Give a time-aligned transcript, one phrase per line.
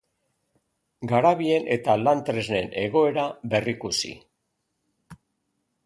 [1.11, 4.19] Garabien eta lan-tresnen egoera berrikusi.